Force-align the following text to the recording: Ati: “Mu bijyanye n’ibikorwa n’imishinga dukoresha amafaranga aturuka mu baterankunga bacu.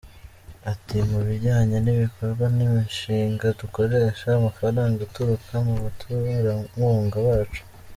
Ati: 0.71 0.95
“Mu 1.09 1.19
bijyanye 1.27 1.77
n’ibikorwa 1.81 2.45
n’imishinga 2.57 3.47
dukoresha 3.59 4.27
amafaranga 4.39 4.99
aturuka 5.07 5.53
mu 5.67 5.75
baterankunga 5.83 7.17
bacu. 7.27 7.63